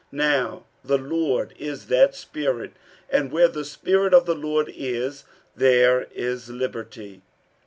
47:003:017 0.11 0.17
Now 0.17 0.65
the 0.83 0.97
Lord 0.97 1.53
is 1.59 1.85
that 1.85 2.15
Spirit: 2.15 2.71
and 3.11 3.31
where 3.31 3.47
the 3.47 3.63
Spirit 3.63 4.15
of 4.15 4.25
the 4.25 4.33
Lord 4.33 4.73
is, 4.75 5.25
there 5.55 6.07
is 6.15 6.49
liberty. 6.49 7.21